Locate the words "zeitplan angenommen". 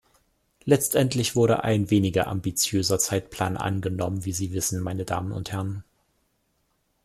2.97-4.25